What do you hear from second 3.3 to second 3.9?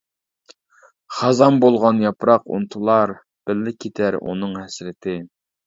بىللە